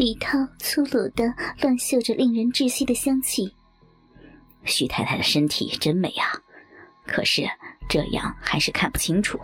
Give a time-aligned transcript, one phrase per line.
[0.00, 3.54] 李涛粗鲁的乱嗅着令人窒息的香气。
[4.64, 6.24] 徐太太的身体真美啊，
[7.06, 7.42] 可是
[7.86, 9.38] 这样还是看不清楚。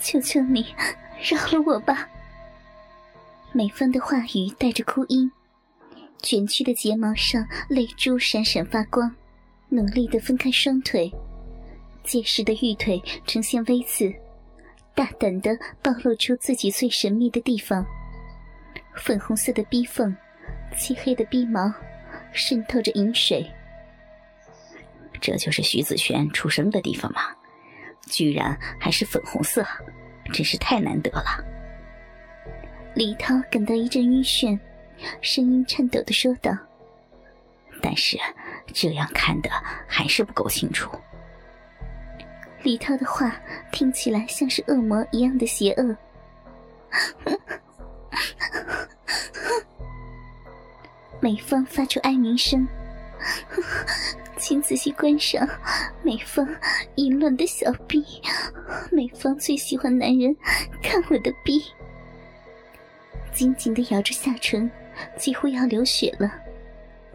[0.00, 0.66] 求求你，
[1.30, 2.08] 饶了我吧！
[3.52, 5.30] 美芳的话语带着哭音，
[6.20, 9.14] 卷曲的睫毛上泪珠闪闪发光，
[9.68, 11.08] 努力的分开双腿，
[12.02, 14.12] 结实的玉腿呈现微刺，
[14.92, 17.86] 大胆的暴露出自己最神秘的地方。
[18.96, 20.14] 粉红色的逼缝，
[20.76, 21.72] 漆黑的逼毛，
[22.32, 23.48] 渗透着银水。
[25.20, 27.20] 这就是徐子轩出生的地方吗？
[28.08, 29.66] 居然还是粉红色，
[30.32, 31.44] 真是太难得了。
[32.94, 34.58] 李涛感到一阵晕眩，
[35.20, 36.56] 声音颤抖的说道
[37.82, 38.16] ：“但是
[38.72, 39.50] 这样看的
[39.88, 40.90] 还是不够清楚。”
[42.62, 45.96] 李涛的话听起来像是恶魔一样的邪恶。
[51.20, 52.66] 美芳发出哀鸣声，
[54.36, 55.48] 请仔细观赏
[56.02, 56.46] 美芳
[56.96, 58.04] 淫乱的小臂。
[58.92, 60.34] 美芳最喜欢男人
[60.82, 61.64] 看我的臂，
[63.32, 64.70] 紧紧的咬着下唇，
[65.16, 66.32] 几乎要流血了。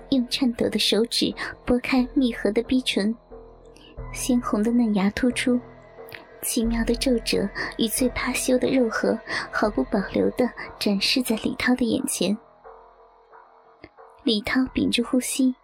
[0.09, 1.33] 用颤抖的手指
[1.65, 3.15] 拨开密合的逼唇，
[4.11, 5.59] 鲜红的嫩芽突出。
[6.41, 9.17] 奇妙的皱褶与最怕羞的肉核，
[9.51, 12.37] 毫不保留地展示在李涛的眼前。
[14.23, 15.55] 李涛屏住呼吸，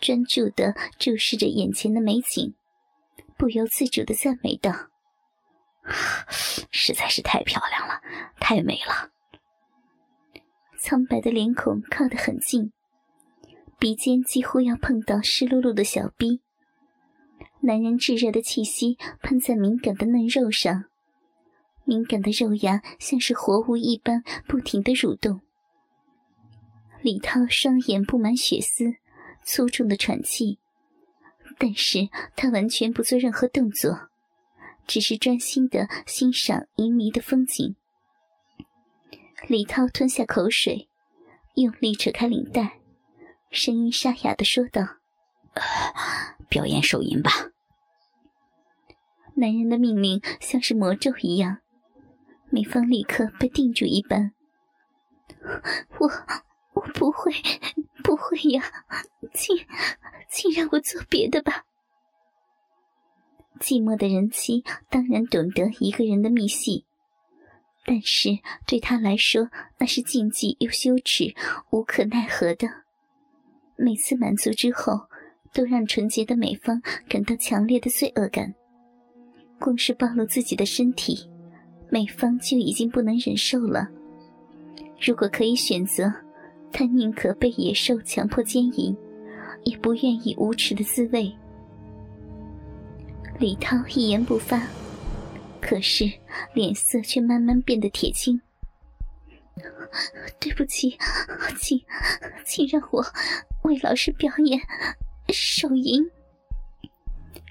[0.00, 2.54] 专注地注视着眼前的美景，
[3.36, 4.72] 不由自主地赞美道
[6.70, 8.00] ：“实在是太漂亮了，
[8.40, 9.10] 太美了。”
[10.80, 12.72] 苍白的脸孔靠得很近，
[13.78, 16.40] 鼻尖几乎要碰到湿漉漉的小逼。
[17.60, 20.84] 男人炙热的气息喷在敏感的嫩肉上，
[21.84, 25.40] 敏感的肉芽像是活物一般不停的蠕动。
[27.02, 28.94] 李涛双眼布满血丝，
[29.42, 30.58] 粗重的喘气，
[31.58, 34.08] 但是他完全不做任何动作，
[34.86, 37.74] 只是专心的欣赏旖旎的风景。
[39.48, 40.88] 李涛吞下口水，
[41.54, 42.78] 用力扯开领带，
[43.50, 44.98] 声音沙哑的说道。
[46.48, 47.30] 表演手淫吧。
[49.34, 51.58] 男人的命令像是魔咒一样，
[52.50, 54.32] 美芳立刻被定住一般。
[55.98, 56.10] 我
[56.72, 57.32] 我不会，
[58.02, 58.64] 不会呀，
[59.32, 59.56] 请
[60.28, 61.64] 请让我做别的吧。
[63.60, 66.84] 寂寞的人妻当然懂得一个人的秘戏，
[67.84, 71.34] 但是对他来说那是禁忌又羞耻，
[71.70, 72.68] 无可奈何的。
[73.76, 75.07] 每次满足之后。
[75.52, 78.54] 都让纯洁的美芳感到强烈的罪恶感。
[79.58, 81.28] 光是暴露自己的身体，
[81.90, 83.88] 美芳就已经不能忍受了。
[85.00, 86.12] 如果可以选择，
[86.72, 88.96] 她宁可被野兽强迫奸淫，
[89.64, 91.32] 也不愿意无耻的滋味。
[93.38, 94.66] 李涛一言不发，
[95.60, 96.04] 可是
[96.54, 98.40] 脸色却慢慢变得铁青。
[100.38, 100.96] 对不起，
[101.58, 101.80] 请，
[102.44, 103.04] 请让我
[103.62, 104.60] 为老师表演。
[105.32, 106.02] 手淫，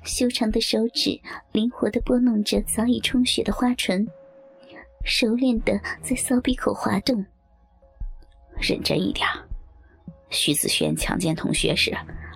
[0.04, 1.20] 修长的手指
[1.52, 4.08] 灵活地拨弄着早已充血的花唇，
[5.04, 7.24] 熟练地在骚逼口滑动。
[8.60, 9.28] 认真一点，
[10.30, 11.96] 徐子轩强奸同学时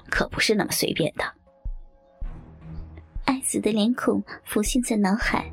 [0.09, 1.23] 可不是那么随便的。
[3.25, 5.51] 爱子的脸孔浮现在脑海，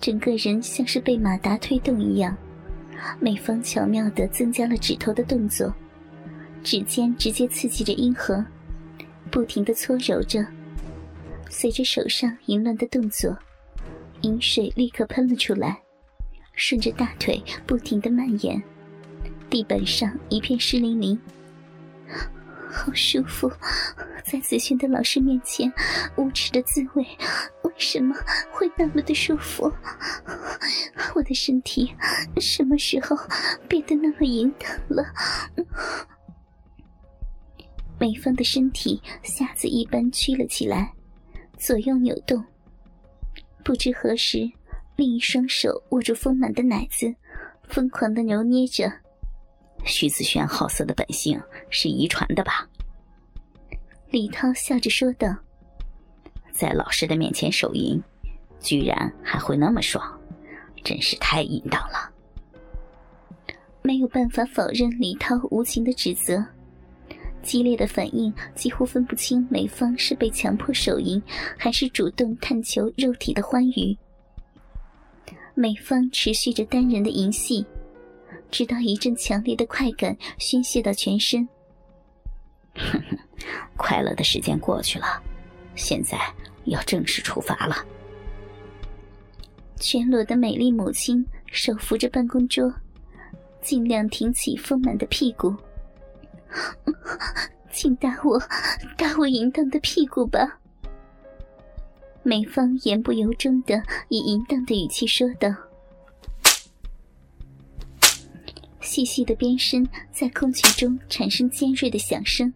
[0.00, 2.36] 整个人像是被马达推动一样。
[3.18, 5.74] 美芳巧妙地增加了指头的动作，
[6.62, 8.44] 指尖直接刺激着阴核。
[9.30, 10.46] 不停的搓揉着，
[11.50, 13.36] 随着手上淫乱的动作，
[14.22, 15.80] 饮水立刻喷了出来，
[16.54, 18.62] 顺着大腿不停的蔓延，
[19.50, 21.18] 地板上一片湿淋淋。
[22.70, 23.50] 好舒服，
[24.24, 25.72] 在子轩的老师面前，
[26.16, 27.06] 无耻的滋味，
[27.62, 28.14] 为什么
[28.50, 29.72] 会那么的舒服？
[31.14, 31.94] 我的身体
[32.40, 33.16] 什么时候
[33.68, 35.04] 变得那么淫荡了？
[38.04, 40.92] 美芳的身体匣子一般曲了起来，
[41.56, 42.44] 左右扭动。
[43.64, 44.40] 不知何时，
[44.94, 47.14] 另一双手握住丰满的奶子，
[47.66, 48.92] 疯狂的揉捏着。
[49.86, 51.40] 徐子轩好色的本性
[51.70, 52.68] 是遗传的吧？
[54.10, 55.34] 李涛笑着说道
[56.52, 57.98] ：“在老师的面前手淫，
[58.60, 60.20] 居然还会那么爽，
[60.84, 62.12] 真是太淫荡了。”
[63.80, 66.44] 没有办法否认李涛无情的指责。
[67.44, 71.22] 激烈的反应几乎分不清美芳是被强迫手淫，
[71.56, 73.96] 还是主动探求肉体的欢愉。
[75.54, 77.64] 美芳持续着单人的淫戏，
[78.50, 81.46] 直到一阵强烈的快感宣泄到全身。
[83.76, 85.22] 快乐的时间过去了，
[85.76, 86.18] 现在
[86.64, 87.76] 要正式出发了。
[89.78, 92.72] 全裸的美丽母亲手扶着办公桌，
[93.60, 95.54] 尽量挺起丰满的屁股。
[97.72, 98.38] 请打我，
[98.96, 100.60] 打我淫荡的屁股吧。
[102.22, 105.48] 美芳言不由衷的以淫荡的语气说道，
[108.80, 112.52] 细细的鞭声在空气中产生尖锐的响声。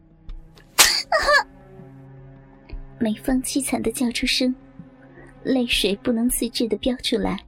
[2.99, 4.55] 美芳凄惨的叫出声。
[5.45, 7.39] 泪水不能自制的飙出来，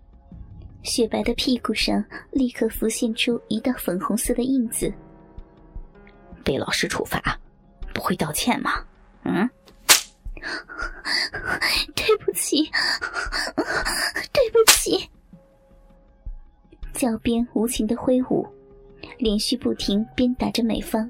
[0.82, 4.90] 雪白的屁股上立刻浮现出一道粉红色的印子。
[6.50, 7.38] 被老师处罚，
[7.94, 8.84] 不会道歉吗？
[9.22, 9.48] 嗯？
[11.94, 12.64] 对不起，
[14.34, 15.08] 对不起。
[16.92, 18.44] 教鞭无情的挥舞，
[19.18, 21.08] 连续不停鞭打着美芳。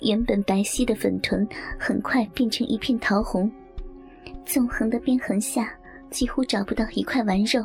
[0.00, 1.48] 原本白皙的粉臀
[1.78, 3.50] 很快变成一片桃红，
[4.44, 5.74] 纵横的鞭痕下。
[6.10, 7.64] 几乎找不到一块完肉，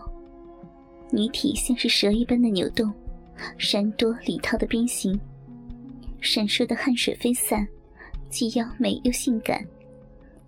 [1.12, 2.90] 女体像是蛇一般的扭动，
[3.58, 5.20] 闪躲李涛的鞭刑，
[6.22, 7.68] 闪烁的汗水飞散，
[8.30, 9.66] 既妖美又性感，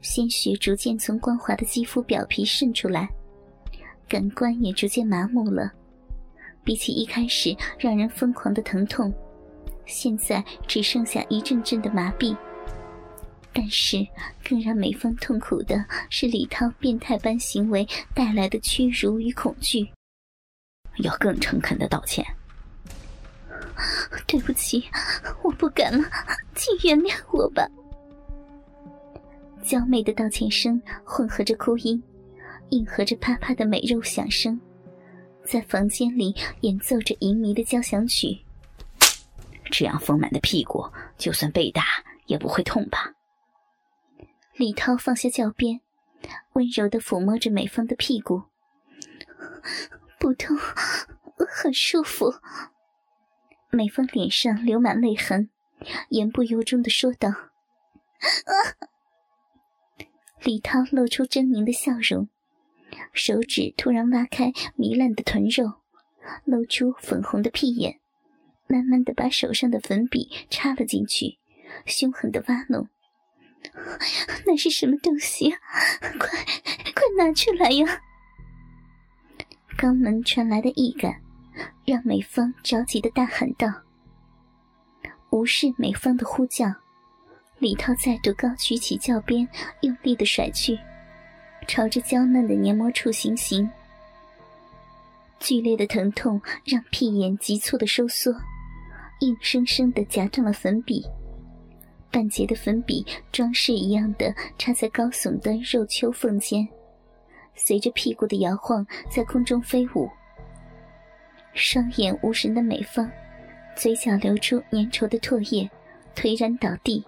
[0.02, 3.10] 鲜血逐渐从光滑的肌肤表皮渗出来，
[4.08, 5.72] 感官也逐渐麻木了。
[6.64, 9.12] 比起一开始让人疯狂的疼痛，
[9.86, 12.36] 现在只剩下一阵阵的麻痹。
[13.54, 13.98] 但是，
[14.48, 19.90] 更让美芳痛苦的是李涛变态般行为带来的屈辱与恐惧。
[21.00, 22.26] 要更诚恳的道歉。
[24.32, 24.82] 对不起，
[25.44, 26.08] 我不敢了，
[26.56, 27.68] 请原谅我吧。
[29.62, 32.02] 娇媚的道歉声混合着哭音，
[32.70, 34.58] 应和着啪啪的美肉响声，
[35.44, 38.40] 在房间里演奏着淫靡的交响曲。
[39.70, 41.84] 这样丰满的屁股，就算被打
[42.26, 43.14] 也不会痛吧？
[44.56, 45.82] 李涛放下教鞭，
[46.54, 48.44] 温柔的抚摸着美芳的屁股，
[50.18, 50.58] 不痛，
[51.50, 52.34] 很舒服。
[53.72, 55.50] 美芳脸上流满泪痕，
[56.10, 58.54] 言不由衷的说道：“啊
[60.44, 62.28] 李涛露出狰狞的笑容，
[63.14, 65.80] 手指突然挖开糜烂的臀肉，
[66.44, 68.00] 露出粉红的屁眼，
[68.68, 71.38] 慢慢的把手上的粉笔插了进去，
[71.86, 72.90] 凶狠的挖弄。
[74.46, 75.52] 那是什么东西？
[76.20, 76.28] 快，
[76.94, 78.02] 快拿出来呀！
[79.78, 81.22] 肛门传来的异感，
[81.86, 83.68] 让美芳着急的大喊道。
[85.30, 86.68] 无视美芳的呼叫，
[87.60, 89.48] 李涛再度高举起教鞭，
[89.82, 90.78] 用力的甩去，
[91.68, 93.70] 朝着娇嫩的黏膜处行刑。
[95.40, 98.32] 剧烈的疼痛让屁眼急促的收缩，
[99.22, 101.04] 硬生生的夹断了粉笔。
[102.12, 106.68] 半截的粉笔装饰一样的插在高耸的肉丘缝间，
[107.56, 110.10] 随着屁股的摇晃在空中飞舞。
[111.54, 113.10] 双眼无神的美芳，
[113.76, 115.70] 嘴角流出粘稠的唾液，
[116.16, 117.04] 颓然倒地。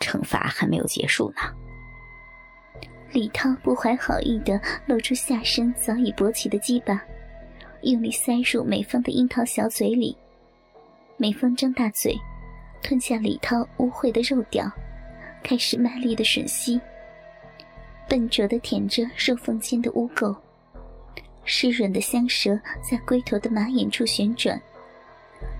[0.00, 1.42] 惩罚还没有结束呢。
[3.12, 7.02] 李涛不怀好意的露出下身早已勃起的鸡巴，
[7.82, 10.16] 用力塞入美芳的樱桃小嘴里。
[11.16, 12.16] 美芳张大嘴。
[12.84, 14.68] 吞下李涛污秽的肉屌，
[15.40, 16.80] 开始卖力的吮吸，
[18.08, 20.36] 笨拙的舔着肉缝间的污垢，
[21.44, 24.60] 湿润的香舌在龟头的马眼处旋转，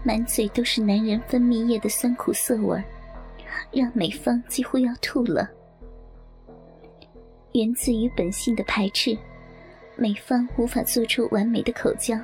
[0.05, 2.83] 满嘴都是男人分泌液的酸苦涩味
[3.73, 5.49] 让美芳几乎要吐了。
[7.53, 9.17] 源自于本性的排斥，
[9.97, 12.19] 美芳无法做出完美的口交，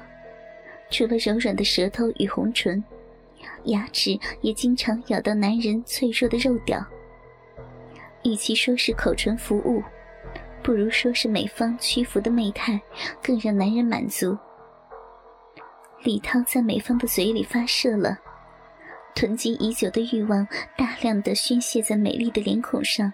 [0.90, 2.82] 除了柔软的舌头与红唇。
[3.64, 6.84] 牙齿也经常咬到男人脆弱的肉屌。
[8.24, 9.82] 与其说是口唇服务，
[10.62, 12.80] 不如说是美方屈服的媚态，
[13.22, 14.36] 更让男人满足。
[16.02, 18.18] 李涛在美方的嘴里发射了，
[19.14, 20.46] 囤积已久的欲望
[20.76, 23.12] 大量的宣泄在美丽的脸孔上，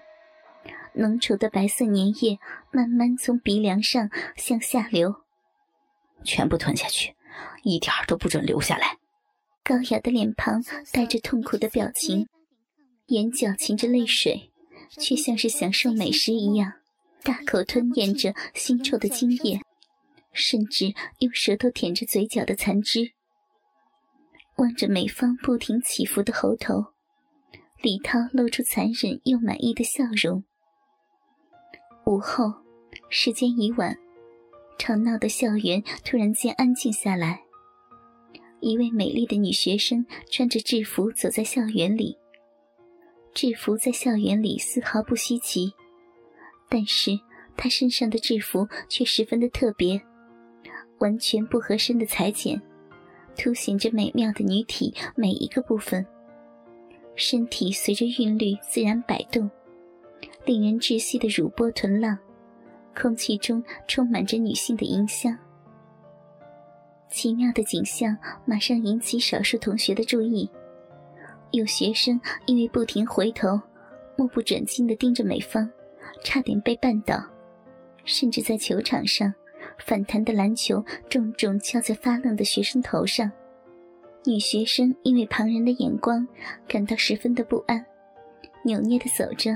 [0.93, 2.39] 浓稠的白色粘液
[2.71, 5.15] 慢慢从鼻梁上向下流，
[6.23, 7.15] 全部吞下去，
[7.63, 8.99] 一点儿都不准留下来。
[9.63, 12.29] 高雅的脸庞带着痛苦的表情，
[13.07, 14.51] 眼角噙着泪水，
[14.91, 16.75] 却像是享受美食一样，
[17.25, 19.59] 大口吞咽着腥臭的精液，
[20.33, 23.13] 甚至用舌头舔着嘴角的残汁。
[24.57, 26.93] 望着美方不停起伏的喉头，
[27.83, 30.45] 李涛露出残忍又满意的笑容。
[32.05, 32.53] 午后，
[33.09, 33.97] 时间已晚，
[34.79, 37.41] 吵闹的校园突然间安静下来。
[38.61, 42.19] 一位美丽的女学生穿着制服走在校园里。
[43.33, 45.73] 制服在校园里丝毫不稀奇，
[46.69, 47.19] 但是
[47.57, 50.01] 她身上的制服却十分的特别，
[50.99, 52.61] 完全不合身的裁剪，
[53.37, 56.05] 凸显着美妙的女体每一个部分。
[57.17, 59.49] 身体随着韵律自然摆动，
[60.45, 62.19] 令人窒息的乳波臀浪，
[62.97, 65.39] 空气中充满着女性的淫香。
[67.09, 70.51] 奇妙的景象马上引起少数同学的注意，
[71.53, 73.61] 有学生因为不停回头，
[74.17, 75.71] 目不转睛地盯着美方，
[76.23, 77.23] 差点被绊倒，
[78.05, 79.33] 甚至在球场上，
[79.79, 83.31] 反弹的篮球重重敲在发愣的学生头上。
[84.25, 86.27] 女学生因为旁人的眼光
[86.67, 87.85] 感到十分的不安，
[88.65, 89.55] 扭捏的走着，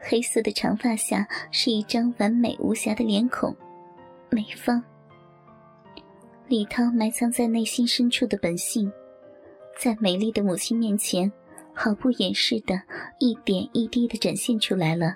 [0.00, 3.54] 黑色的长发下是一张完美无瑕的脸孔，
[4.30, 4.82] 美方。
[6.46, 8.90] 李涛埋藏在内心深处的本性，
[9.78, 11.30] 在美丽的母亲面前
[11.74, 12.80] 毫不掩饰的
[13.18, 15.14] 一点一滴的展现出来了。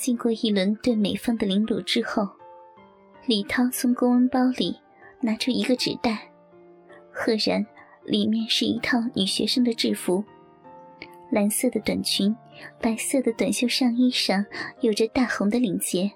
[0.00, 2.26] 经过一轮对美方的凌辱之后，
[3.26, 4.74] 李涛从公文包里
[5.20, 6.32] 拿出一个纸袋。
[7.12, 7.66] 赫然，
[8.06, 10.24] 里面是一套女学生的制服，
[11.30, 12.34] 蓝色的短裙，
[12.80, 14.42] 白色的短袖上衣上
[14.80, 16.10] 有着大红的领结，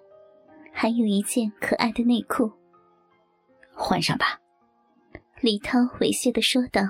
[0.73, 2.51] 还有一件可爱的内裤。
[3.75, 4.41] 换上吧，
[5.43, 6.81] 李涛猥亵的说道。